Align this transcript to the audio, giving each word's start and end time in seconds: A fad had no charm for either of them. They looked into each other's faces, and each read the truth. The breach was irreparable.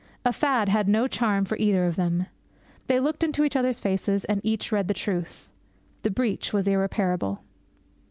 A 0.25 0.33
fad 0.33 0.67
had 0.67 0.87
no 0.87 1.07
charm 1.07 1.45
for 1.45 1.55
either 1.57 1.85
of 1.85 1.95
them. 1.95 2.25
They 2.87 2.99
looked 2.99 3.21
into 3.23 3.43
each 3.43 3.55
other's 3.55 3.79
faces, 3.79 4.25
and 4.25 4.41
each 4.43 4.71
read 4.71 4.87
the 4.87 4.95
truth. 4.95 5.47
The 6.01 6.09
breach 6.09 6.51
was 6.51 6.67
irreparable. 6.67 7.43